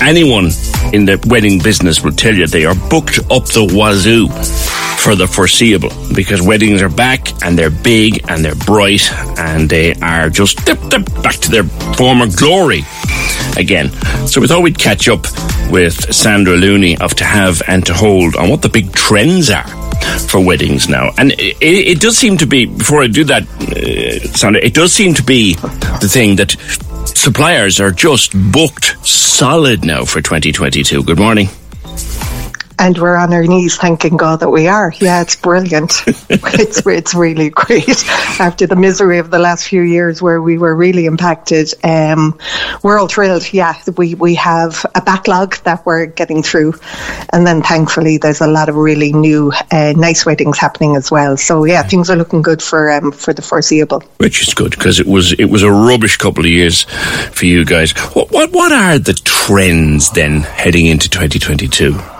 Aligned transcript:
anyone 0.00 0.46
in 0.92 1.04
the 1.04 1.22
wedding 1.28 1.60
business 1.62 2.02
will 2.02 2.12
tell 2.12 2.34
you 2.34 2.46
they 2.46 2.64
are 2.64 2.74
booked 2.88 3.18
up 3.30 3.44
the 3.46 3.70
wazoo 3.74 4.28
for 4.98 5.14
the 5.14 5.26
foreseeable 5.26 5.90
because 6.14 6.42
weddings 6.42 6.82
are 6.82 6.88
back 6.88 7.30
and 7.44 7.58
they're 7.58 7.70
big 7.70 8.24
and 8.28 8.44
they're 8.44 8.54
bright 8.54 9.12
and 9.38 9.68
they 9.68 9.94
are 9.94 10.28
just 10.30 10.64
dip, 10.64 10.80
dip, 10.88 11.04
back 11.22 11.36
to 11.36 11.50
their 11.50 11.64
former 11.94 12.26
glory 12.36 12.82
again. 13.56 13.90
So 14.26 14.40
we 14.40 14.48
thought 14.48 14.62
we'd 14.62 14.78
catch 14.78 15.08
up 15.08 15.22
with 15.70 16.14
Sandra 16.14 16.56
Looney 16.56 16.96
of 16.98 17.14
To 17.14 17.24
Have 17.24 17.62
and 17.68 17.84
To 17.86 17.94
Hold 17.94 18.36
on 18.36 18.48
what 18.48 18.62
the 18.62 18.68
big 18.68 18.92
trends 18.92 19.50
are 19.50 19.66
for 20.28 20.44
weddings 20.44 20.88
now. 20.88 21.10
And 21.18 21.32
it, 21.32 21.56
it 21.60 22.00
does 22.00 22.16
seem 22.16 22.36
to 22.38 22.46
be, 22.46 22.66
before 22.66 23.02
I 23.02 23.06
do 23.06 23.24
that, 23.24 23.42
uh, 23.42 24.32
Sandra, 24.36 24.62
it 24.62 24.74
does 24.74 24.92
seem 24.92 25.14
to 25.14 25.22
be 25.22 25.54
the 25.54 26.08
thing 26.10 26.36
that 26.36 26.56
suppliers 27.16 27.80
are 27.80 27.90
just 27.90 28.32
booked 28.52 28.96
solid 29.06 29.84
now 29.84 30.04
for 30.04 30.20
2022. 30.20 31.02
Good 31.02 31.18
morning 31.18 31.48
and 32.78 32.98
we're 32.98 33.16
on 33.16 33.32
our 33.32 33.44
knees 33.44 33.76
thanking 33.76 34.16
God 34.16 34.40
that 34.40 34.50
we 34.50 34.68
are. 34.68 34.92
Yeah, 34.98 35.22
it's 35.22 35.36
brilliant. 35.36 36.02
it's 36.06 36.86
it's 36.86 37.14
really 37.14 37.50
great 37.50 38.04
after 38.40 38.66
the 38.66 38.76
misery 38.76 39.18
of 39.18 39.30
the 39.30 39.38
last 39.38 39.66
few 39.66 39.82
years 39.82 40.20
where 40.20 40.40
we 40.42 40.58
were 40.58 40.74
really 40.74 41.06
impacted. 41.06 41.72
Um, 41.82 42.38
we're 42.82 42.98
all 42.98 43.08
thrilled. 43.08 43.52
Yeah, 43.52 43.74
we 43.96 44.14
we 44.14 44.34
have 44.34 44.84
a 44.94 45.00
backlog 45.00 45.56
that 45.64 45.86
we're 45.86 46.06
getting 46.06 46.42
through, 46.42 46.74
and 47.32 47.46
then 47.46 47.62
thankfully 47.62 48.18
there's 48.18 48.40
a 48.40 48.46
lot 48.46 48.68
of 48.68 48.76
really 48.76 49.12
new 49.12 49.52
uh, 49.70 49.94
nice 49.96 50.26
weddings 50.26 50.58
happening 50.58 50.96
as 50.96 51.10
well. 51.10 51.36
So 51.36 51.64
yeah, 51.64 51.82
things 51.82 52.10
are 52.10 52.16
looking 52.16 52.42
good 52.42 52.62
for 52.62 52.90
um, 52.90 53.12
for 53.12 53.32
the 53.32 53.42
foreseeable. 53.42 54.02
Which 54.18 54.46
is 54.46 54.54
good 54.54 54.70
because 54.72 55.00
it 55.00 55.06
was 55.06 55.32
it 55.32 55.46
was 55.46 55.62
a 55.62 55.70
rubbish 55.70 56.16
couple 56.16 56.44
of 56.44 56.50
years 56.50 56.84
for 57.32 57.46
you 57.46 57.64
guys. 57.64 57.92
What 58.14 58.30
what 58.30 58.52
what 58.52 58.72
are 58.72 58.98
the 58.98 59.14
trends 59.14 60.10
then 60.10 60.40
heading 60.40 60.86
into 60.86 61.08
2022? 61.08 62.15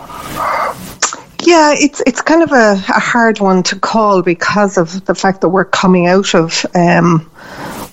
Yeah, 1.47 1.75
it's 1.79 2.03
it's 2.05 2.21
kind 2.21 2.43
of 2.43 2.51
a, 2.51 2.73
a, 2.73 2.99
hard 2.99 3.39
one 3.39 3.63
to 3.63 3.79
call 3.79 4.21
because 4.21 4.77
of 4.77 5.05
the 5.05 5.15
fact 5.15 5.43
that 5.43 5.51
we're 5.51 5.65
coming 5.65 6.09
out 6.09 6.35
of 6.35 6.67
um, 6.75 7.31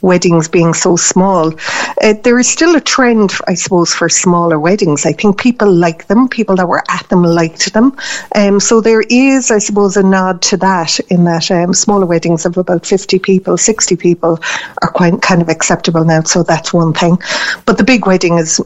weddings 0.01 0.47
being 0.47 0.73
so 0.73 0.95
small. 0.95 1.53
Uh, 2.01 2.15
there 2.23 2.39
is 2.39 2.49
still 2.49 2.75
a 2.75 2.81
trend, 2.81 3.31
I 3.47 3.53
suppose, 3.53 3.93
for 3.93 4.09
smaller 4.09 4.59
weddings. 4.59 5.05
I 5.05 5.13
think 5.13 5.39
people 5.39 5.71
like 5.71 6.07
them. 6.07 6.29
People 6.29 6.55
that 6.55 6.67
were 6.67 6.83
at 6.89 7.07
them 7.09 7.21
liked 7.21 7.71
them. 7.73 7.95
Um, 8.35 8.59
so 8.59 8.81
there 8.81 9.03
is, 9.07 9.51
I 9.51 9.59
suppose, 9.59 9.97
a 9.97 10.03
nod 10.03 10.41
to 10.49 10.57
that 10.57 10.99
in 11.11 11.25
that 11.25 11.51
um, 11.51 11.75
smaller 11.75 12.07
weddings 12.07 12.47
of 12.47 12.57
about 12.57 12.87
50 12.87 13.19
people, 13.19 13.59
60 13.59 13.95
people 13.97 14.39
are 14.81 14.89
quite 14.89 15.21
kind 15.21 15.43
of 15.43 15.49
acceptable 15.49 16.03
now. 16.03 16.23
So 16.23 16.41
that's 16.41 16.73
one 16.73 16.93
thing. 16.93 17.19
But 17.67 17.77
the 17.77 17.83
big 17.83 18.07
wedding 18.07 18.39
is 18.39 18.59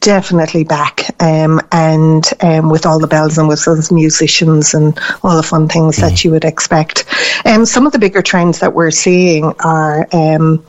definitely 0.00 0.64
back 0.64 1.10
um, 1.22 1.60
and 1.72 2.28
um, 2.40 2.70
with 2.70 2.86
all 2.86 2.98
the 2.98 3.06
bells 3.06 3.38
and 3.38 3.48
whistles, 3.48 3.90
musicians 3.92 4.74
and 4.74 4.98
all 5.22 5.36
the 5.36 5.42
fun 5.42 5.68
things 5.68 5.96
mm. 5.96 6.00
that 6.00 6.24
you 6.24 6.30
would 6.30 6.44
expect. 6.44 7.04
Um, 7.44 7.66
some 7.66 7.86
of 7.86 7.92
the 7.92 7.98
bigger 7.98 8.22
trends 8.22 8.60
that 8.60 8.72
we're 8.72 8.90
seeing 8.90 9.44
are, 9.60 10.08
um, 10.12 10.64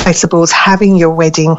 I 0.00 0.12
suppose, 0.12 0.50
having 0.52 0.96
your 0.96 1.10
wedding 1.10 1.56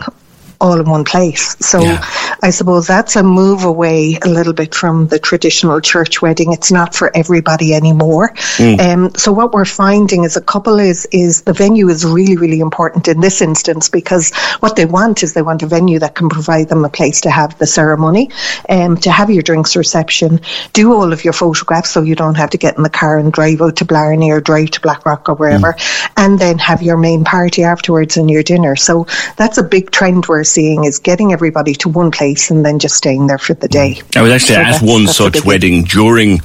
all 0.59 0.79
in 0.79 0.89
one 0.89 1.03
place. 1.03 1.55
So 1.65 1.81
yeah. 1.81 2.03
I 2.41 2.49
suppose 2.49 2.87
that's 2.87 3.15
a 3.15 3.23
move 3.23 3.63
away 3.63 4.17
a 4.23 4.27
little 4.27 4.53
bit 4.53 4.73
from 4.73 5.07
the 5.07 5.19
traditional 5.19 5.81
church 5.81 6.21
wedding. 6.21 6.53
It's 6.53 6.71
not 6.71 6.95
for 6.95 7.15
everybody 7.15 7.73
anymore. 7.73 8.33
Mm. 8.57 8.79
Um, 8.79 9.15
so 9.15 9.31
what 9.31 9.53
we're 9.53 9.65
finding 9.65 10.23
is 10.23 10.37
a 10.37 10.41
couple 10.41 10.79
is 10.79 11.05
is 11.11 11.41
the 11.43 11.53
venue 11.53 11.89
is 11.89 12.05
really 12.05 12.37
really 12.37 12.59
important 12.59 13.07
in 13.07 13.19
this 13.19 13.41
instance 13.41 13.89
because 13.89 14.33
what 14.59 14.75
they 14.75 14.85
want 14.85 15.23
is 15.23 15.33
they 15.33 15.41
want 15.41 15.63
a 15.63 15.67
venue 15.67 15.99
that 15.99 16.15
can 16.15 16.29
provide 16.29 16.69
them 16.69 16.85
a 16.85 16.89
place 16.89 17.21
to 17.21 17.29
have 17.29 17.57
the 17.59 17.67
ceremony, 17.67 18.29
um, 18.69 18.97
to 18.97 19.11
have 19.11 19.29
your 19.29 19.43
drinks 19.43 19.75
reception, 19.75 20.39
do 20.73 20.93
all 20.93 21.13
of 21.13 21.23
your 21.23 21.33
photographs 21.33 21.91
so 21.91 22.01
you 22.01 22.15
don't 22.15 22.35
have 22.35 22.49
to 22.49 22.57
get 22.57 22.77
in 22.77 22.83
the 22.83 22.89
car 22.89 23.17
and 23.17 23.31
drive 23.31 23.61
out 23.61 23.75
to 23.77 23.85
Blarney 23.85 24.31
or 24.31 24.41
drive 24.41 24.71
to 24.71 24.81
Blackrock 24.81 25.29
or 25.29 25.35
wherever, 25.35 25.73
mm. 25.73 26.11
and 26.17 26.39
then 26.39 26.57
have 26.57 26.81
your 26.81 26.97
main 26.97 27.23
party 27.23 27.63
afterwards 27.63 28.17
and 28.17 28.29
your 28.29 28.43
dinner. 28.43 28.75
So 28.75 29.05
that's 29.35 29.57
a 29.57 29.63
big 29.63 29.91
trend 29.91 30.25
we're 30.27 30.43
seeing 30.47 30.85
is 30.85 30.99
getting 30.99 31.33
everybody 31.33 31.73
to 31.75 31.89
one 31.89 32.11
place 32.11 32.51
and 32.51 32.65
then 32.65 32.79
just 32.79 32.95
staying 32.95 33.27
there 33.27 33.37
for 33.37 33.53
the 33.53 33.67
day. 33.67 34.01
I 34.15 34.21
was 34.21 34.31
actually 34.31 34.55
so 34.55 34.61
at 34.61 34.81
one 34.81 35.07
such 35.07 35.45
wedding 35.45 35.83
during 35.83 36.39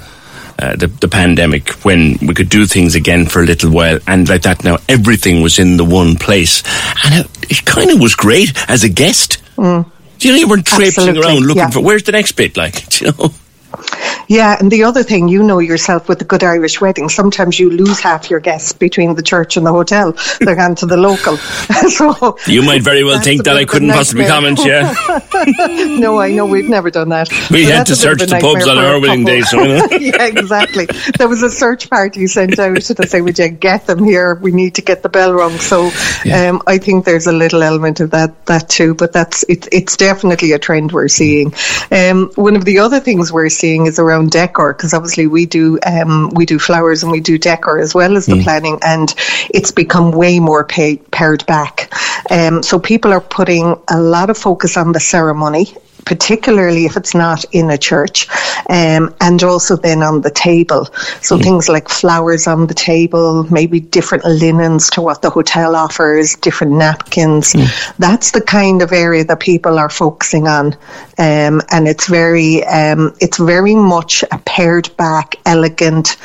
uh, 0.58 0.76
the, 0.76 0.86
the 0.86 1.08
pandemic 1.08 1.70
when 1.84 2.18
we 2.20 2.34
could 2.34 2.48
do 2.48 2.66
things 2.66 2.94
again 2.94 3.26
for 3.26 3.42
a 3.42 3.46
little 3.46 3.70
while 3.72 3.98
and 4.06 4.28
like 4.28 4.42
that 4.42 4.62
now 4.64 4.76
everything 4.88 5.42
was 5.42 5.58
in 5.58 5.76
the 5.76 5.84
one 5.84 6.14
place 6.14 6.62
and 7.04 7.24
it, 7.24 7.50
it 7.50 7.64
kind 7.64 7.90
of 7.90 8.00
was 8.00 8.14
great 8.14 8.52
as 8.68 8.84
a 8.84 8.88
guest. 8.88 9.42
Mm. 9.56 9.90
You 10.20 10.30
know, 10.30 10.38
you 10.38 10.48
weren't 10.48 10.66
traipsing 10.66 11.16
around 11.16 11.40
looking 11.40 11.56
yeah. 11.56 11.70
for 11.70 11.80
where's 11.80 12.04
the 12.04 12.12
next 12.12 12.32
bit, 12.32 12.56
like, 12.56 13.00
you 13.00 13.10
know. 13.12 13.30
Yeah, 14.28 14.56
and 14.58 14.70
the 14.70 14.84
other 14.84 15.02
thing, 15.02 15.28
you 15.28 15.42
know 15.42 15.58
yourself 15.58 16.08
with 16.08 16.22
a 16.22 16.24
good 16.24 16.42
Irish 16.42 16.80
wedding, 16.80 17.08
sometimes 17.08 17.58
you 17.58 17.70
lose 17.70 18.00
half 18.00 18.30
your 18.30 18.40
guests 18.40 18.72
between 18.72 19.14
the 19.14 19.22
church 19.22 19.56
and 19.56 19.66
the 19.66 19.72
hotel. 19.72 20.16
They're 20.40 20.56
gone 20.56 20.74
to 20.76 20.86
the 20.86 20.96
local. 20.96 21.36
so 21.88 22.38
You 22.46 22.62
might 22.62 22.82
very 22.82 23.04
well 23.04 23.20
think 23.20 23.44
that 23.44 23.56
I 23.56 23.64
couldn't 23.64 23.90
possibly 23.90 24.24
comment, 24.26 24.60
yeah. 24.64 24.94
no, 25.98 26.18
I 26.18 26.32
know 26.32 26.46
we've 26.46 26.68
never 26.68 26.90
done 26.90 27.10
that. 27.10 27.30
We 27.50 27.66
so 27.66 27.72
had 27.72 27.86
to 27.86 27.96
search 27.96 28.20
the 28.20 28.38
pubs 28.40 28.66
on 28.66 28.78
our 28.78 29.00
wedding 29.00 29.24
day. 29.24 29.42
So, 29.42 29.62
yeah, 29.62 30.26
exactly. 30.26 30.86
There 31.18 31.28
was 31.28 31.42
a 31.42 31.50
search 31.50 31.90
party 31.90 32.26
sent 32.26 32.58
out 32.58 32.80
to 32.80 33.06
say, 33.06 33.20
would 33.20 33.38
you 33.38 33.48
get 33.48 33.86
them 33.86 34.04
here? 34.04 34.34
We 34.36 34.52
need 34.52 34.76
to 34.76 34.82
get 34.82 35.02
the 35.02 35.08
bell 35.08 35.32
rung. 35.32 35.58
So 35.58 35.90
yeah. 36.24 36.48
um, 36.48 36.62
I 36.66 36.78
think 36.78 37.04
there's 37.04 37.26
a 37.26 37.32
little 37.32 37.62
element 37.62 38.00
of 38.00 38.10
that 38.10 38.46
that 38.46 38.68
too, 38.68 38.94
but 38.94 39.12
that's 39.12 39.42
it, 39.44 39.68
it's 39.72 39.96
definitely 39.96 40.52
a 40.52 40.58
trend 40.58 40.92
we're 40.92 41.08
seeing. 41.08 41.52
Um, 41.90 42.30
one 42.34 42.56
of 42.56 42.64
the 42.64 42.78
other 42.78 43.00
things 43.00 43.32
we're 43.32 43.48
seeing 43.48 43.61
is 43.62 43.98
around 43.98 44.30
decor 44.30 44.72
because 44.72 44.94
obviously 44.94 45.26
we 45.26 45.46
do 45.46 45.78
um, 45.84 46.30
we 46.30 46.46
do 46.46 46.58
flowers 46.58 47.02
and 47.02 47.12
we 47.12 47.20
do 47.20 47.38
decor 47.38 47.78
as 47.78 47.94
well 47.94 48.16
as 48.16 48.26
the 48.26 48.34
mm. 48.34 48.42
planning, 48.42 48.78
and 48.82 49.14
it's 49.50 49.70
become 49.70 50.10
way 50.12 50.40
more 50.40 50.64
pared 50.64 51.46
back. 51.46 51.92
Um, 52.30 52.62
so 52.62 52.78
people 52.78 53.12
are 53.12 53.20
putting 53.20 53.76
a 53.88 54.00
lot 54.00 54.30
of 54.30 54.38
focus 54.38 54.76
on 54.76 54.92
the 54.92 55.00
ceremony 55.00 55.74
particularly 56.04 56.84
if 56.84 56.96
it's 56.96 57.14
not 57.14 57.44
in 57.52 57.70
a 57.70 57.78
church, 57.78 58.28
um, 58.68 59.14
and 59.20 59.42
also 59.42 59.76
then 59.76 60.02
on 60.02 60.20
the 60.20 60.30
table. 60.30 60.86
So 61.20 61.36
mm. 61.36 61.42
things 61.42 61.68
like 61.68 61.88
flowers 61.88 62.46
on 62.46 62.66
the 62.66 62.74
table, 62.74 63.44
maybe 63.52 63.80
different 63.80 64.24
linens 64.24 64.90
to 64.90 65.02
what 65.02 65.22
the 65.22 65.30
hotel 65.30 65.76
offers, 65.76 66.34
different 66.36 66.72
napkins. 66.74 67.52
Mm. 67.52 67.96
That's 67.98 68.32
the 68.32 68.40
kind 68.40 68.82
of 68.82 68.92
area 68.92 69.24
that 69.24 69.40
people 69.40 69.78
are 69.78 69.90
focusing 69.90 70.48
on, 70.48 70.74
um, 71.18 71.62
and 71.70 71.86
it's 71.86 72.08
very, 72.08 72.64
um, 72.64 73.14
it's 73.20 73.38
very 73.38 73.74
much 73.74 74.24
a 74.30 74.38
pared 74.38 74.94
back, 74.96 75.36
elegant, 75.46 76.16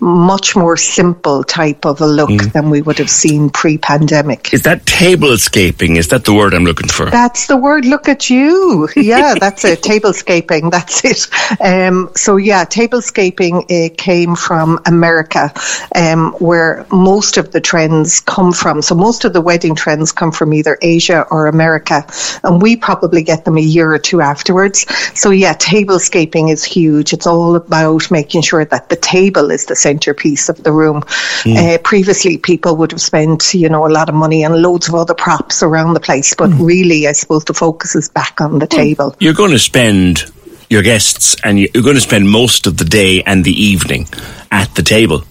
much 0.00 0.56
more 0.56 0.76
simple 0.76 1.44
type 1.44 1.84
of 1.84 2.00
a 2.00 2.06
look 2.06 2.30
mm. 2.30 2.52
than 2.52 2.70
we 2.70 2.82
would 2.82 2.98
have 2.98 3.10
seen 3.10 3.50
pre-pandemic. 3.50 4.52
Is 4.52 4.62
that 4.62 4.84
tablescaping? 4.84 5.96
Is 5.96 6.08
that 6.08 6.24
the 6.24 6.32
word 6.32 6.54
I'm 6.54 6.64
looking 6.64 6.88
for? 6.88 7.10
That's 7.10 7.46
the 7.46 7.56
word. 7.56 7.84
Look 7.84 8.08
at 8.08 8.30
you. 8.30 8.88
Yeah 8.96 9.23
yeah, 9.24 9.34
that's 9.34 9.64
it. 9.64 9.80
Tablescaping, 9.80 10.70
that's 10.70 11.04
it. 11.04 11.28
Um, 11.60 12.10
so 12.14 12.36
yeah, 12.36 12.64
tablescaping 12.64 13.64
uh, 13.70 13.94
came 13.96 14.36
from 14.36 14.80
America, 14.86 15.52
um, 15.94 16.32
where 16.34 16.86
most 16.90 17.36
of 17.36 17.52
the 17.52 17.60
trends 17.60 18.20
come 18.20 18.52
from. 18.52 18.82
So 18.82 18.94
most 18.94 19.24
of 19.24 19.32
the 19.32 19.40
wedding 19.40 19.74
trends 19.74 20.12
come 20.12 20.32
from 20.32 20.52
either 20.52 20.78
Asia 20.82 21.26
or 21.30 21.46
America, 21.46 22.06
and 22.42 22.60
we 22.60 22.76
probably 22.76 23.22
get 23.22 23.44
them 23.44 23.56
a 23.56 23.62
year 23.62 23.92
or 23.92 23.98
two 23.98 24.20
afterwards. 24.20 24.86
So 25.18 25.30
yeah, 25.30 25.54
tablescaping 25.54 26.50
is 26.50 26.64
huge. 26.64 27.12
It's 27.12 27.26
all 27.26 27.56
about 27.56 28.10
making 28.10 28.42
sure 28.42 28.64
that 28.64 28.88
the 28.88 28.96
table 28.96 29.50
is 29.50 29.66
the 29.66 29.76
centerpiece 29.76 30.48
of 30.48 30.62
the 30.62 30.72
room. 30.72 31.02
Mm. 31.44 31.56
Uh, 31.56 31.78
previously, 31.78 32.36
people 32.38 32.76
would 32.76 32.92
have 32.92 33.00
spent 33.00 33.54
you 33.54 33.68
know 33.68 33.86
a 33.86 33.88
lot 33.88 34.08
of 34.08 34.14
money 34.14 34.44
on 34.44 34.60
loads 34.60 34.88
of 34.88 34.94
other 34.94 35.14
props 35.14 35.62
around 35.62 35.94
the 35.94 36.00
place, 36.00 36.34
but 36.34 36.50
mm. 36.50 36.66
really, 36.66 37.06
I 37.06 37.12
suppose 37.12 37.44
the 37.44 37.54
focus 37.54 37.94
is 37.94 38.08
back 38.08 38.40
on 38.40 38.58
the 38.58 38.66
table. 38.66 39.13
You're 39.18 39.34
going 39.34 39.52
to 39.52 39.58
spend 39.58 40.24
your 40.68 40.82
guests 40.82 41.36
and 41.44 41.58
you're 41.58 41.82
going 41.82 41.94
to 41.94 42.00
spend 42.00 42.28
most 42.28 42.66
of 42.66 42.76
the 42.76 42.84
day 42.84 43.22
and 43.22 43.44
the 43.44 43.52
evening 43.52 44.08
at 44.50 44.74
the 44.74 44.82
table. 44.82 45.24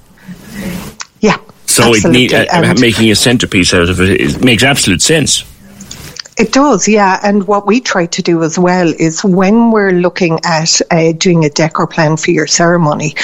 Yeah. 1.19 1.38
So 1.65 1.94
it 1.94 2.06
need, 2.06 2.33
uh, 2.33 2.75
making 2.80 3.09
a 3.12 3.15
centerpiece 3.15 3.74
out 3.74 3.89
of 3.89 4.00
it, 4.00 4.21
it 4.21 4.44
makes 4.44 4.63
absolute 4.63 5.01
sense. 5.01 5.44
It 6.35 6.51
does, 6.51 6.88
yeah. 6.88 7.19
And 7.24 7.45
what 7.45 7.68
we 7.68 7.80
try 7.80 8.07
to 8.07 8.21
do 8.24 8.41
as 8.41 8.57
well 8.57 8.91
is 8.97 9.24
when 9.24 9.69
we're 9.69 9.91
looking 9.91 10.39
at 10.44 10.81
uh, 10.89 11.12
doing 11.12 11.45
a 11.45 11.50
decor 11.50 11.85
plan 11.85 12.18
for 12.18 12.31
your 12.31 12.47
ceremony, 12.47 13.15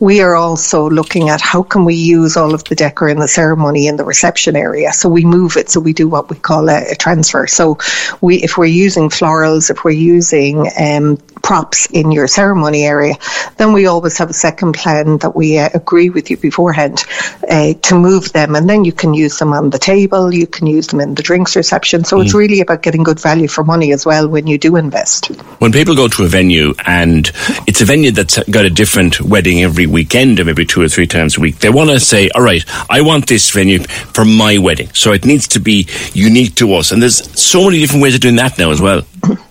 we 0.00 0.20
are 0.20 0.34
also 0.34 0.90
looking 0.90 1.28
at 1.28 1.40
how 1.40 1.62
can 1.62 1.84
we 1.84 1.94
use 1.94 2.36
all 2.36 2.54
of 2.54 2.64
the 2.64 2.74
decor 2.74 3.08
in 3.08 3.20
the 3.20 3.28
ceremony 3.28 3.86
in 3.86 3.96
the 3.96 4.04
reception 4.04 4.56
area. 4.56 4.92
So 4.92 5.08
we 5.08 5.24
move 5.24 5.56
it. 5.56 5.70
So 5.70 5.78
we 5.78 5.92
do 5.92 6.08
what 6.08 6.28
we 6.28 6.36
call 6.36 6.68
a, 6.68 6.90
a 6.90 6.96
transfer. 6.96 7.46
So 7.46 7.78
we, 8.20 8.42
if 8.42 8.58
we're 8.58 8.66
using 8.66 9.10
florals, 9.10 9.70
if 9.70 9.84
we're 9.84 9.90
using 9.92 10.68
um, 10.78 11.18
props 11.42 11.86
in 11.92 12.10
your 12.10 12.26
ceremony 12.26 12.82
area, 12.84 13.14
then 13.58 13.72
we 13.72 13.86
always 13.86 14.18
have 14.18 14.30
a 14.30 14.34
second 14.34 14.72
plan 14.74 15.18
that 15.18 15.36
we 15.36 15.58
uh, 15.58 15.68
agree 15.72 16.10
with 16.10 16.30
you 16.30 16.36
beforehand 16.36 17.04
uh, 17.48 17.74
to 17.74 17.94
move 17.94 18.32
them, 18.32 18.56
and 18.56 18.68
then 18.68 18.84
you 18.84 18.92
can 18.92 19.14
use 19.14 19.38
them 19.38 19.52
on 19.52 19.70
the 19.70 19.78
table. 19.78 20.34
You 20.34 20.48
can 20.48 20.66
use 20.66 20.88
them 20.88 21.00
in 21.00 21.14
the 21.14 21.22
drinks 21.22 21.54
reception. 21.54 22.02
So 22.02 22.18
mm. 22.18 22.24
it's 22.24 22.34
really 22.56 22.62
about 22.62 22.82
getting 22.82 23.02
good 23.02 23.20
value 23.20 23.48
for 23.48 23.64
money 23.64 23.92
as 23.92 24.06
well 24.06 24.28
when 24.28 24.46
you 24.46 24.58
do 24.58 24.76
invest. 24.76 25.26
When 25.60 25.72
people 25.72 25.94
go 25.94 26.08
to 26.08 26.24
a 26.24 26.28
venue 26.28 26.74
and 26.86 27.30
it's 27.66 27.80
a 27.80 27.84
venue 27.84 28.10
that's 28.10 28.38
got 28.48 28.64
a 28.64 28.70
different 28.70 29.20
wedding 29.20 29.62
every 29.62 29.86
weekend 29.86 30.40
or 30.40 30.44
maybe 30.44 30.64
two 30.64 30.82
or 30.82 30.88
three 30.88 31.06
times 31.06 31.36
a 31.36 31.40
week, 31.40 31.58
they 31.58 31.70
want 31.70 31.90
to 31.90 32.00
say, 32.00 32.28
all 32.30 32.42
right, 32.42 32.64
I 32.90 33.02
want 33.02 33.26
this 33.26 33.50
venue 33.50 33.80
for 33.80 34.24
my 34.24 34.58
wedding. 34.58 34.88
So 34.94 35.12
it 35.12 35.24
needs 35.24 35.48
to 35.48 35.60
be 35.60 35.88
unique 36.12 36.54
to 36.56 36.74
us. 36.74 36.92
And 36.92 37.02
there's 37.02 37.18
so 37.38 37.64
many 37.64 37.80
different 37.80 38.02
ways 38.02 38.14
of 38.14 38.20
doing 38.20 38.36
that 38.36 38.58
now 38.58 38.70
as 38.70 38.80
well. 38.80 39.02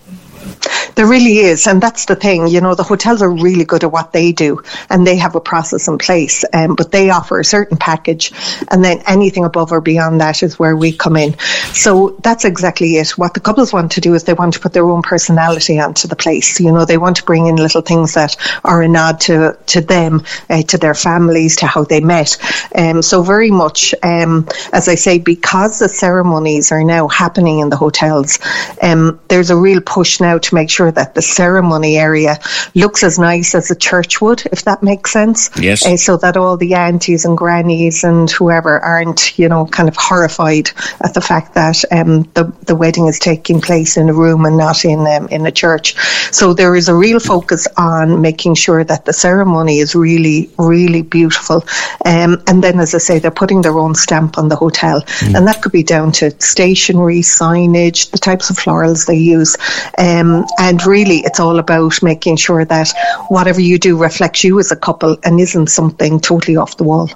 There 0.96 1.06
really 1.06 1.38
is, 1.40 1.66
and 1.66 1.82
that's 1.82 2.06
the 2.06 2.16
thing. 2.16 2.48
You 2.48 2.62
know, 2.62 2.74
the 2.74 2.82
hotels 2.82 3.20
are 3.20 3.30
really 3.30 3.66
good 3.66 3.84
at 3.84 3.92
what 3.92 4.12
they 4.12 4.32
do, 4.32 4.62
and 4.88 5.06
they 5.06 5.16
have 5.16 5.34
a 5.34 5.40
process 5.40 5.88
in 5.88 5.98
place. 5.98 6.42
Um, 6.54 6.74
but 6.74 6.90
they 6.90 7.10
offer 7.10 7.38
a 7.38 7.44
certain 7.44 7.76
package, 7.76 8.32
and 8.70 8.82
then 8.82 9.02
anything 9.06 9.44
above 9.44 9.72
or 9.72 9.82
beyond 9.82 10.22
that 10.22 10.42
is 10.42 10.58
where 10.58 10.74
we 10.74 10.92
come 10.92 11.16
in. 11.16 11.38
So 11.74 12.16
that's 12.22 12.46
exactly 12.46 12.96
it. 12.96 13.10
What 13.10 13.34
the 13.34 13.40
couples 13.40 13.74
want 13.74 13.92
to 13.92 14.00
do 14.00 14.14
is 14.14 14.24
they 14.24 14.32
want 14.32 14.54
to 14.54 14.60
put 14.60 14.72
their 14.72 14.88
own 14.88 15.02
personality 15.02 15.78
onto 15.78 16.08
the 16.08 16.16
place. 16.16 16.58
You 16.58 16.72
know, 16.72 16.86
they 16.86 16.96
want 16.96 17.16
to 17.16 17.24
bring 17.24 17.46
in 17.46 17.56
little 17.56 17.82
things 17.82 18.14
that 18.14 18.34
are 18.64 18.80
a 18.80 18.88
nod 18.88 19.20
to 19.20 19.54
to 19.66 19.82
them, 19.82 20.22
uh, 20.48 20.62
to 20.62 20.78
their 20.78 20.94
families, 20.94 21.56
to 21.56 21.66
how 21.66 21.84
they 21.84 22.00
met. 22.00 22.38
Um, 22.74 23.02
so 23.02 23.20
very 23.20 23.50
much, 23.50 23.94
um, 24.02 24.48
as 24.72 24.88
I 24.88 24.94
say, 24.94 25.18
because 25.18 25.78
the 25.78 25.90
ceremonies 25.90 26.72
are 26.72 26.84
now 26.84 27.06
happening 27.08 27.58
in 27.58 27.68
the 27.68 27.76
hotels, 27.76 28.38
um, 28.80 29.20
there's 29.28 29.50
a 29.50 29.56
real 29.56 29.82
push 29.82 30.20
now 30.20 30.38
to 30.38 30.54
make 30.54 30.70
sure 30.70 30.85
that 30.92 31.14
the 31.14 31.22
ceremony 31.22 31.96
area 31.96 32.38
looks 32.74 33.02
as 33.02 33.18
nice 33.18 33.54
as 33.54 33.70
a 33.70 33.76
church 33.76 34.20
would, 34.20 34.42
if 34.52 34.64
that 34.64 34.82
makes 34.82 35.12
sense. 35.12 35.50
Yes. 35.60 35.84
Uh, 35.84 35.96
so 35.96 36.16
that 36.16 36.36
all 36.36 36.56
the 36.56 36.74
aunties 36.74 37.24
and 37.24 37.36
grannies 37.36 38.04
and 38.04 38.30
whoever 38.30 38.80
aren't, 38.80 39.38
you 39.38 39.48
know, 39.48 39.66
kind 39.66 39.88
of 39.88 39.96
horrified 39.96 40.70
at 41.02 41.14
the 41.14 41.20
fact 41.20 41.54
that 41.54 41.82
um, 41.92 42.22
the 42.34 42.52
the 42.66 42.74
wedding 42.74 43.06
is 43.06 43.18
taking 43.18 43.60
place 43.60 43.96
in 43.96 44.08
a 44.08 44.14
room 44.14 44.44
and 44.44 44.56
not 44.56 44.84
in 44.84 45.00
um, 45.06 45.28
in 45.28 45.46
a 45.46 45.52
church. 45.52 45.96
So 46.32 46.54
there 46.54 46.76
is 46.76 46.88
a 46.88 46.94
real 46.94 47.20
focus 47.20 47.66
on 47.76 48.20
making 48.20 48.54
sure 48.54 48.84
that 48.84 49.04
the 49.04 49.12
ceremony 49.12 49.78
is 49.78 49.94
really 49.94 50.50
really 50.58 51.02
beautiful. 51.02 51.64
Um, 52.04 52.42
and 52.46 52.62
then, 52.62 52.80
as 52.80 52.94
I 52.94 52.98
say, 52.98 53.18
they're 53.18 53.30
putting 53.30 53.62
their 53.62 53.78
own 53.78 53.94
stamp 53.94 54.38
on 54.38 54.48
the 54.48 54.56
hotel, 54.56 55.00
mm. 55.02 55.34
and 55.34 55.46
that 55.46 55.62
could 55.62 55.72
be 55.72 55.82
down 55.82 56.12
to 56.12 56.30
stationery, 56.40 57.20
signage, 57.20 58.10
the 58.10 58.18
types 58.18 58.50
of 58.50 58.56
florals 58.56 59.06
they 59.06 59.16
use. 59.16 59.56
Um, 59.98 60.44
and 60.58 60.75
really, 60.84 61.18
it's 61.18 61.40
all 61.40 61.58
about 61.58 62.02
making 62.02 62.36
sure 62.36 62.64
that 62.64 62.92
whatever 63.28 63.60
you 63.60 63.78
do 63.78 63.96
reflects 63.96 64.44
you 64.44 64.58
as 64.58 64.72
a 64.72 64.76
couple 64.76 65.16
and 65.24 65.40
isn't 65.40 65.68
something 65.68 66.20
totally 66.20 66.56
off 66.56 66.76
the 66.76 66.84
wall. 66.84 67.08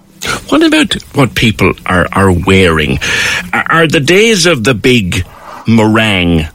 What 0.48 0.62
about 0.62 0.94
what 1.14 1.34
people 1.34 1.72
are, 1.86 2.06
are 2.12 2.32
wearing? 2.32 2.98
Are 3.52 3.86
the 3.86 4.00
days 4.00 4.46
of 4.46 4.64
the 4.64 4.74
big 4.74 5.26
meringue 5.66 6.46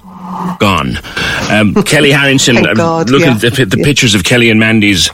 gone? 0.59 0.97
Um, 1.51 1.73
Kellie 1.85 2.11
Harrington, 2.11 2.63
God, 2.75 3.09
looking 3.09 3.27
yeah. 3.27 3.47
at 3.47 3.55
the, 3.55 3.65
the 3.65 3.83
pictures 3.83 4.15
of 4.15 4.23
Kellie 4.23 4.49
and 4.49 4.59
Mandy's 4.59 5.09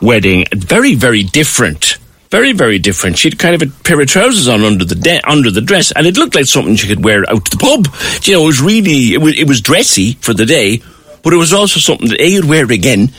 wedding, 0.00 0.44
very, 0.52 0.94
very 0.94 1.22
different 1.22 1.98
very, 2.30 2.52
very 2.52 2.78
different. 2.78 3.18
She 3.18 3.30
had 3.30 3.38
kind 3.38 3.54
of 3.54 3.62
a 3.62 3.72
pair 3.82 4.00
of 4.00 4.08
trousers 4.08 4.48
on 4.48 4.64
under 4.64 4.84
the 4.84 4.94
de- 4.94 5.26
under 5.28 5.50
the 5.50 5.60
dress, 5.60 5.92
and 5.92 6.06
it 6.06 6.16
looked 6.16 6.34
like 6.34 6.46
something 6.46 6.76
she 6.76 6.88
could 6.88 7.04
wear 7.04 7.28
out 7.30 7.44
to 7.44 7.56
the 7.56 7.62
pub. 7.62 7.86
You 8.24 8.34
know, 8.34 8.42
it 8.42 8.46
was 8.46 8.60
really 8.60 9.14
it 9.14 9.20
was, 9.20 9.38
it 9.38 9.46
was 9.46 9.60
dressy 9.60 10.14
for 10.14 10.34
the 10.34 10.46
day, 10.46 10.82
but 11.26 11.32
it 11.32 11.38
was 11.38 11.52
also 11.52 11.80
something 11.80 12.06
that 12.08 12.20
A 12.20 12.28
you'd 12.28 12.44
wear 12.44 12.70
again, 12.70 13.10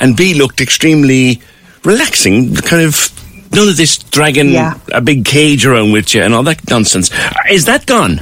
and 0.00 0.16
B 0.16 0.32
looked 0.32 0.62
extremely 0.62 1.42
relaxing. 1.84 2.54
Kind 2.54 2.82
of 2.86 3.12
none 3.52 3.68
of 3.68 3.76
this 3.76 3.98
dragging 3.98 4.48
Yeah. 4.48 4.78
a 4.94 5.02
big 5.02 5.26
cage 5.26 5.66
around 5.66 5.92
with 5.92 6.14
you 6.14 6.22
and 6.22 6.32
all 6.32 6.42
that 6.44 6.70
nonsense. 6.70 7.10
Is 7.50 7.66
that 7.66 7.84
gone? 7.84 8.20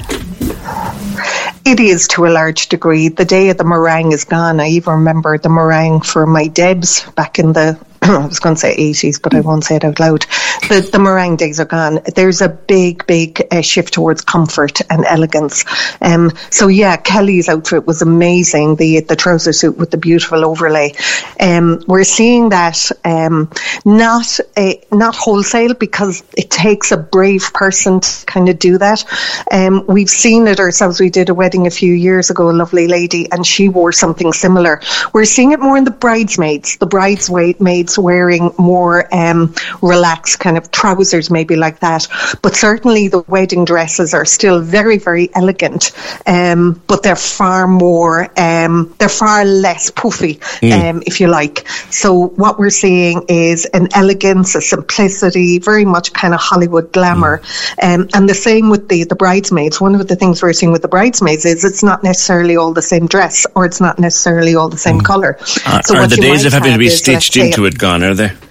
It 1.64 1.78
is 1.78 2.08
to 2.08 2.26
a 2.26 2.34
large 2.34 2.68
degree. 2.68 3.10
The 3.10 3.24
day 3.24 3.50
of 3.50 3.58
the 3.58 3.64
meringue 3.64 4.10
is 4.10 4.24
gone. 4.24 4.58
I 4.58 4.70
even 4.70 4.94
remember 4.94 5.38
the 5.38 5.50
meringue 5.50 6.00
for 6.00 6.26
my 6.26 6.48
Debs 6.48 7.08
back 7.14 7.38
in 7.38 7.52
the 7.52 7.78
I 8.16 8.26
was 8.26 8.40
going 8.40 8.54
to 8.54 8.60
say 8.60 8.74
80s, 8.74 9.20
but 9.20 9.34
I 9.34 9.40
won't 9.40 9.64
say 9.64 9.76
it 9.76 9.84
out 9.84 10.00
loud. 10.00 10.24
The, 10.68 10.88
the 10.90 10.98
meringue 10.98 11.36
days 11.36 11.60
are 11.60 11.66
gone. 11.66 12.00
There's 12.14 12.40
a 12.40 12.48
big, 12.48 13.06
big 13.06 13.46
uh, 13.50 13.60
shift 13.60 13.92
towards 13.94 14.22
comfort 14.22 14.80
and 14.90 15.04
elegance. 15.04 15.64
Um, 16.00 16.32
so 16.50 16.68
yeah, 16.68 16.96
Kellie's 16.96 17.48
outfit 17.48 17.86
was 17.86 18.02
amazing. 18.02 18.76
The 18.76 19.00
the 19.00 19.16
trouser 19.16 19.52
suit 19.52 19.76
with 19.76 19.90
the 19.90 19.98
beautiful 19.98 20.44
overlay. 20.44 20.94
Um, 21.38 21.82
we're 21.86 22.04
seeing 22.04 22.48
that 22.50 22.90
um, 23.04 23.50
not 23.84 24.40
a, 24.56 24.82
not 24.90 25.14
wholesale 25.14 25.74
because 25.74 26.22
it 26.36 26.50
takes 26.50 26.92
a 26.92 26.96
brave 26.96 27.52
person 27.52 28.00
to 28.00 28.26
kind 28.26 28.48
of 28.48 28.58
do 28.58 28.78
that. 28.78 29.04
Um, 29.50 29.84
we've 29.86 30.10
seen 30.10 30.46
it 30.46 30.60
ourselves. 30.60 31.00
We 31.00 31.10
did 31.10 31.28
a 31.28 31.34
wedding 31.34 31.66
a 31.66 31.70
few 31.70 31.92
years 31.92 32.30
ago, 32.30 32.50
a 32.50 32.52
lovely 32.52 32.88
lady, 32.88 33.30
and 33.30 33.46
she 33.46 33.68
wore 33.68 33.92
something 33.92 34.32
similar. 34.32 34.80
We're 35.12 35.24
seeing 35.24 35.52
it 35.52 35.60
more 35.60 35.76
in 35.76 35.84
the 35.84 35.90
bridesmaids. 35.90 36.78
The 36.78 36.86
bridesmaids 36.86 37.97
wearing 37.98 38.52
more 38.58 39.12
um, 39.14 39.54
relaxed 39.82 40.40
kind 40.40 40.56
of 40.56 40.70
trousers, 40.70 41.30
maybe 41.30 41.56
like 41.56 41.80
that. 41.80 42.06
But 42.42 42.54
certainly 42.54 43.08
the 43.08 43.20
wedding 43.22 43.64
dresses 43.64 44.14
are 44.14 44.24
still 44.24 44.60
very, 44.60 44.98
very 44.98 45.30
elegant, 45.34 45.92
um, 46.26 46.80
but 46.86 47.02
they're 47.02 47.16
far 47.16 47.66
more, 47.66 48.28
um, 48.38 48.94
they're 48.98 49.08
far 49.08 49.44
less 49.44 49.90
puffy, 49.90 50.40
um, 50.62 51.02
if 51.06 51.20
you 51.20 51.28
like. 51.28 51.68
So 51.90 52.28
what 52.28 52.58
we're 52.58 52.70
seeing 52.70 53.24
is 53.28 53.66
an 53.66 53.88
elegance, 53.94 54.54
a 54.54 54.60
simplicity, 54.60 55.58
very 55.58 55.84
much 55.84 56.12
kind 56.12 56.34
of 56.34 56.40
Hollywood 56.40 56.92
glamour. 56.92 57.42
Um, 57.82 58.08
and 58.14 58.28
the 58.28 58.34
same 58.34 58.70
with 58.70 58.88
the, 58.88 59.04
the 59.04 59.16
bridesmaids. 59.16 59.80
One 59.80 59.94
of 59.94 60.06
the 60.06 60.16
things 60.16 60.42
we're 60.42 60.52
seeing 60.52 60.72
with 60.72 60.82
the 60.82 60.88
bridesmaids 60.88 61.44
is 61.44 61.64
it's 61.64 61.82
not 61.82 62.02
necessarily 62.02 62.56
all 62.56 62.72
the 62.72 62.82
same 62.82 63.06
dress 63.06 63.46
or 63.54 63.64
it's 63.64 63.80
not 63.80 63.98
necessarily 63.98 64.54
all 64.54 64.68
the 64.68 64.78
same 64.78 65.00
colour. 65.00 65.38
Are, 65.66 65.82
So 65.82 65.96
are 65.96 66.06
the 66.06 66.16
days 66.16 66.44
of 66.44 66.52
having 66.52 66.72
to 66.72 66.78
be 66.78 66.90
stitched 66.90 67.36
into 67.36 67.64
it 67.66 67.77
gone? 67.78 68.02
Are 68.02 68.14
they? 68.14 68.47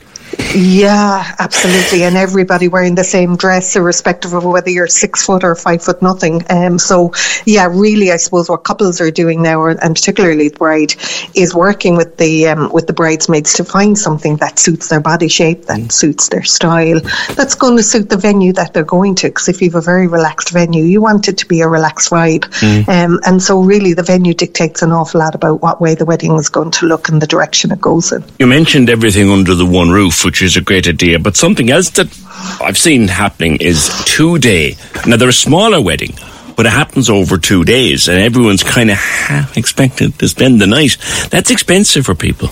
Yeah, 0.55 1.35
absolutely. 1.39 2.03
And 2.03 2.15
everybody 2.15 2.67
wearing 2.67 2.95
the 2.95 3.03
same 3.03 3.35
dress, 3.35 3.75
irrespective 3.75 4.33
of 4.33 4.45
whether 4.45 4.69
you're 4.69 4.87
six 4.87 5.25
foot 5.25 5.43
or 5.43 5.55
five 5.55 5.83
foot 5.83 6.01
nothing. 6.01 6.43
Um, 6.49 6.79
so, 6.79 7.13
yeah, 7.45 7.67
really, 7.67 8.11
I 8.11 8.17
suppose 8.17 8.49
what 8.49 8.63
couples 8.63 9.01
are 9.01 9.11
doing 9.11 9.41
now, 9.41 9.65
and 9.65 9.95
particularly 9.95 10.49
the 10.49 10.57
bride, 10.57 10.93
is 11.35 11.53
working 11.53 11.95
with 11.95 12.17
the 12.17 12.47
um, 12.47 12.71
with 12.71 12.87
the 12.87 12.93
bridesmaids 12.93 13.53
to 13.53 13.63
find 13.63 13.97
something 13.97 14.37
that 14.37 14.59
suits 14.59 14.89
their 14.89 14.99
body 14.99 15.27
shape, 15.27 15.65
that 15.65 15.91
suits 15.91 16.29
their 16.29 16.43
style, 16.43 16.99
that's 17.35 17.55
going 17.55 17.77
to 17.77 17.83
suit 17.83 18.09
the 18.09 18.17
venue 18.17 18.53
that 18.53 18.73
they're 18.73 18.83
going 18.83 19.15
to. 19.15 19.27
Because 19.27 19.49
if 19.49 19.61
you 19.61 19.69
have 19.69 19.75
a 19.75 19.81
very 19.81 20.07
relaxed 20.07 20.51
venue, 20.51 20.83
you 20.83 21.01
want 21.01 21.27
it 21.27 21.39
to 21.39 21.45
be 21.45 21.61
a 21.61 21.67
relaxed 21.67 22.09
vibe. 22.09 22.45
Um, 22.87 23.19
and 23.25 23.41
so, 23.41 23.61
really, 23.61 23.93
the 23.93 24.03
venue 24.03 24.33
dictates 24.33 24.81
an 24.81 24.91
awful 24.91 25.19
lot 25.19 25.35
about 25.35 25.61
what 25.61 25.81
way 25.81 25.95
the 25.95 26.05
wedding 26.05 26.35
is 26.35 26.49
going 26.49 26.71
to 26.71 26.85
look 26.85 27.09
and 27.09 27.21
the 27.21 27.27
direction 27.27 27.71
it 27.71 27.81
goes 27.81 28.11
in. 28.11 28.23
You 28.39 28.47
mentioned 28.47 28.89
everything 28.89 29.29
under 29.29 29.55
the 29.55 29.65
one 29.65 29.89
roof, 29.89 30.26
which 30.27 30.41
is 30.41 30.57
a 30.57 30.61
great 30.61 30.85
idea, 30.89 31.17
but 31.17 31.37
something 31.37 31.69
else 31.69 31.89
that 31.91 32.07
I've 32.61 32.77
seen 32.77 33.07
happening 33.07 33.59
is 33.61 33.89
two 34.03 34.37
day. 34.39 34.75
Now, 35.07 35.15
they're 35.15 35.29
a 35.29 35.33
smaller 35.47 35.81
wedding, 35.81 36.15
but 36.57 36.65
it 36.65 36.73
happens 36.73 37.09
over 37.09 37.37
two 37.37 37.63
days, 37.63 38.09
and 38.09 38.19
everyone's 38.19 38.61
kind 38.61 38.91
of 38.91 38.97
half 38.97 39.55
expected 39.55 40.19
to 40.19 40.27
spend 40.27 40.59
the 40.59 40.67
night. 40.67 40.97
That's 41.29 41.49
expensive 41.49 42.05
for 42.05 42.13
people. 42.13 42.49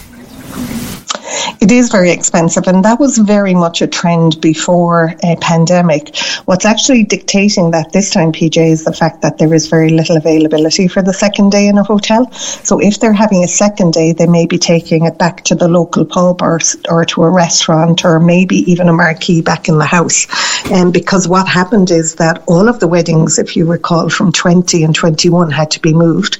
It 1.61 1.71
is 1.71 1.91
very 1.91 2.11
expensive, 2.11 2.67
and 2.67 2.83
that 2.85 2.99
was 2.99 3.17
very 3.17 3.53
much 3.53 3.81
a 3.81 3.87
trend 3.87 4.41
before 4.41 5.13
a 5.23 5.35
pandemic. 5.37 6.15
What's 6.45 6.65
actually 6.65 7.03
dictating 7.03 7.71
that 7.71 7.91
this 7.91 8.11
time, 8.11 8.31
PJ, 8.31 8.57
is 8.57 8.83
the 8.83 8.93
fact 8.93 9.21
that 9.21 9.37
there 9.37 9.53
is 9.53 9.67
very 9.67 9.89
little 9.89 10.17
availability 10.17 10.87
for 10.87 11.01
the 11.01 11.13
second 11.13 11.51
day 11.51 11.67
in 11.67 11.77
a 11.77 11.83
hotel. 11.83 12.31
So 12.31 12.79
if 12.79 12.99
they're 12.99 13.13
having 13.13 13.43
a 13.43 13.47
second 13.47 13.93
day, 13.93 14.13
they 14.13 14.27
may 14.27 14.45
be 14.45 14.57
taking 14.57 15.05
it 15.05 15.17
back 15.17 15.43
to 15.45 15.55
the 15.55 15.67
local 15.67 16.05
pub 16.05 16.41
or, 16.41 16.59
or 16.89 17.05
to 17.05 17.23
a 17.23 17.29
restaurant 17.29 18.05
or 18.05 18.19
maybe 18.19 18.57
even 18.71 18.89
a 18.89 18.93
marquee 18.93 19.41
back 19.41 19.67
in 19.69 19.77
the 19.77 19.85
house. 19.85 20.27
And 20.71 20.87
um, 20.87 20.91
because 20.91 21.27
what 21.27 21.47
happened 21.47 21.91
is 21.91 22.15
that 22.15 22.43
all 22.47 22.67
of 22.67 22.79
the 22.79 22.87
weddings, 22.87 23.37
if 23.37 23.55
you 23.55 23.65
recall, 23.65 24.09
from 24.09 24.31
20 24.31 24.83
and 24.83 24.95
21 24.95 25.51
had 25.51 25.71
to 25.71 25.79
be 25.79 25.93
moved. 25.93 26.37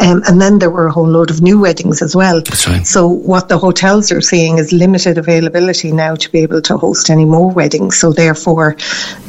Um, 0.00 0.22
and 0.26 0.40
then 0.40 0.58
there 0.58 0.70
were 0.70 0.86
a 0.86 0.92
whole 0.92 1.08
load 1.08 1.30
of 1.30 1.42
new 1.42 1.60
weddings 1.60 2.02
as 2.02 2.14
well. 2.14 2.42
Right. 2.66 2.86
So 2.86 3.08
what 3.08 3.48
the 3.48 3.58
hotels 3.58 4.12
are 4.12 4.20
seeing 4.20 4.45
is 4.54 4.72
limited 4.72 5.18
availability 5.18 5.92
now 5.92 6.14
to 6.14 6.30
be 6.30 6.38
able 6.38 6.62
to 6.62 6.76
host 6.76 7.10
any 7.10 7.24
more 7.24 7.50
weddings. 7.50 7.98
So 7.98 8.12
therefore, 8.12 8.76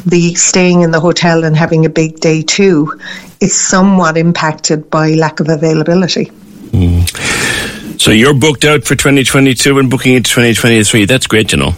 the 0.05 0.35
staying 0.35 0.83
in 0.83 0.91
the 0.91 0.99
hotel 0.99 1.43
and 1.43 1.55
having 1.55 1.85
a 1.85 1.89
big 1.89 2.19
day 2.19 2.41
too 2.43 2.99
is 3.41 3.53
somewhat 3.59 4.17
impacted 4.17 4.89
by 4.89 5.09
lack 5.15 5.39
of 5.39 5.49
availability. 5.49 6.25
Mm. 6.71 7.99
So 7.99 8.11
you're 8.11 8.33
booked 8.33 8.63
out 8.63 8.83
for 8.83 8.95
2022 8.95 9.79
and 9.79 9.89
booking 9.89 10.13
into 10.13 10.29
2023. 10.29 11.05
That's 11.05 11.27
great 11.27 11.49
to 11.49 11.57
know. 11.57 11.73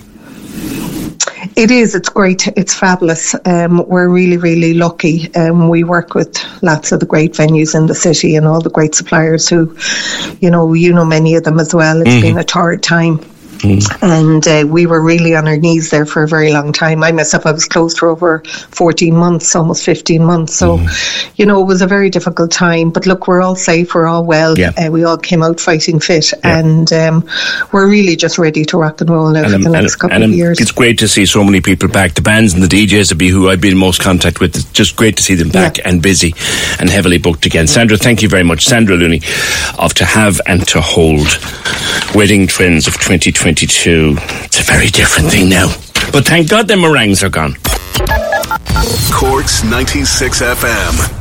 It 1.55 1.71
is. 1.71 1.93
It's 1.93 2.07
great. 2.07 2.47
It's 2.55 2.73
fabulous. 2.73 3.35
Um, 3.45 3.85
we're 3.87 4.07
really, 4.07 4.37
really 4.37 4.73
lucky. 4.73 5.33
Um, 5.35 5.67
we 5.67 5.83
work 5.83 6.13
with 6.13 6.37
lots 6.61 6.93
of 6.93 7.01
the 7.01 7.05
great 7.05 7.33
venues 7.33 7.75
in 7.75 7.87
the 7.87 7.95
city 7.95 8.35
and 8.35 8.45
all 8.45 8.61
the 8.61 8.69
great 8.69 8.95
suppliers 8.95 9.49
who, 9.49 9.75
you 10.39 10.49
know, 10.49 10.73
you 10.73 10.93
know 10.93 11.03
many 11.03 11.35
of 11.35 11.43
them 11.43 11.59
as 11.59 11.75
well. 11.75 11.99
It's 12.01 12.09
mm-hmm. 12.11 12.21
been 12.21 12.37
a 12.37 12.43
torrid 12.43 12.81
time. 12.81 13.19
Mm. 13.59 14.01
And 14.01 14.47
uh, 14.47 14.71
we 14.71 14.85
were 14.85 15.01
really 15.01 15.35
on 15.35 15.47
our 15.47 15.57
knees 15.57 15.89
there 15.89 16.05
for 16.05 16.23
a 16.23 16.27
very 16.27 16.51
long 16.51 16.71
time. 16.71 17.03
I 17.03 17.11
myself, 17.11 17.45
I 17.45 17.51
was 17.51 17.67
closed 17.67 17.97
for 17.97 18.09
over 18.09 18.39
14 18.45 19.15
months, 19.15 19.55
almost 19.55 19.83
15 19.85 20.23
months. 20.23 20.55
So, 20.55 20.77
mm. 20.77 21.31
you 21.37 21.45
know, 21.45 21.61
it 21.61 21.65
was 21.65 21.81
a 21.81 21.87
very 21.87 22.09
difficult 22.09 22.51
time. 22.51 22.89
But 22.89 23.05
look, 23.05 23.27
we're 23.27 23.41
all 23.41 23.55
safe, 23.55 23.93
we're 23.93 24.07
all 24.07 24.23
well. 24.23 24.57
Yeah. 24.57 24.71
Uh, 24.77 24.91
we 24.91 25.03
all 25.03 25.17
came 25.17 25.43
out 25.43 25.59
fighting 25.59 25.99
fit. 25.99 26.31
Yeah. 26.31 26.59
And 26.59 26.91
um, 26.93 27.29
we're 27.71 27.89
really 27.89 28.15
just 28.15 28.37
ready 28.37 28.65
to 28.65 28.77
rock 28.77 29.01
and 29.01 29.09
roll 29.09 29.29
now 29.29 29.43
and, 29.43 29.51
for 29.63 29.69
the 29.69 29.69
next 29.69 29.97
couple 29.97 30.23
of 30.23 30.29
years. 30.31 30.59
It's 30.59 30.71
great 30.71 30.99
to 30.99 31.07
see 31.07 31.25
so 31.25 31.43
many 31.43 31.61
people 31.61 31.89
back. 31.89 32.13
The 32.13 32.21
bands 32.21 32.53
and 32.53 32.63
the 32.63 32.67
DJs, 32.67 33.17
be 33.17 33.29
who 33.29 33.49
I've 33.49 33.61
been 33.61 33.77
most 33.77 34.01
contact 34.01 34.39
with, 34.39 34.55
it's 34.55 34.71
just 34.71 34.95
great 34.95 35.17
to 35.17 35.23
see 35.23 35.35
them 35.35 35.49
back 35.49 35.77
yeah. 35.77 35.89
and 35.89 36.01
busy 36.01 36.33
and 36.79 36.89
heavily 36.89 37.17
booked 37.17 37.45
again. 37.45 37.67
Sandra, 37.67 37.97
thank 37.97 38.21
you 38.21 38.29
very 38.29 38.43
much. 38.43 38.65
Sandra 38.65 38.95
Looney 38.95 39.21
of 39.77 39.93
To 39.95 40.05
Have 40.05 40.39
and 40.45 40.67
To 40.69 40.81
Hold 40.81 41.27
Wedding 42.15 42.47
Trends 42.47 42.87
of 42.87 42.97
2022. 43.55 44.15
It's 44.45 44.59
a 44.59 44.63
very 44.63 44.87
different 44.87 45.31
thing 45.31 45.49
now. 45.49 45.67
But 46.11 46.25
thank 46.25 46.49
God 46.49 46.67
the 46.67 46.77
meringues 46.77 47.23
are 47.23 47.29
gone. 47.29 47.55
Cork's 49.11 49.63
96 49.63 50.41
FM. 50.41 51.18